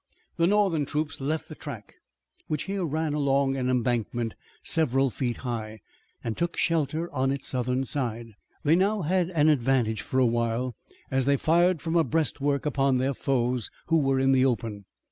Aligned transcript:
The 0.37 0.47
Northern 0.47 0.87
troops 0.87 1.21
left 1.21 1.47
the 1.47 1.53
track 1.53 1.93
which 2.47 2.63
here 2.63 2.83
ran 2.83 3.13
along 3.13 3.55
an 3.55 3.69
embankment 3.69 4.33
several 4.63 5.11
feet 5.11 5.37
high, 5.45 5.81
and 6.23 6.35
took 6.35 6.57
shelter 6.57 7.07
on 7.13 7.29
its 7.29 7.47
southern 7.49 7.85
side. 7.85 8.33
They 8.63 8.75
now 8.75 9.03
had 9.03 9.29
an 9.29 9.47
advantage 9.47 10.01
for 10.01 10.17
a 10.19 10.25
while, 10.25 10.75
as 11.11 11.25
they 11.25 11.37
fired 11.37 11.83
from 11.83 11.95
a 11.95 12.03
breastwork 12.03 12.65
upon 12.65 12.97
their 12.97 13.13
foes, 13.13 13.69
who 13.89 13.99
were 13.99 14.19
in 14.19 14.31
the 14.31 14.43
open. 14.43 14.85